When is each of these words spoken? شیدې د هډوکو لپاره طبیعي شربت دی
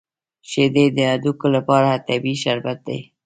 شیدې 0.49 0.85
د 0.95 0.97
هډوکو 1.11 1.47
لپاره 1.55 2.03
طبیعي 2.07 2.39
شربت 2.43 2.79
دی 2.87 2.99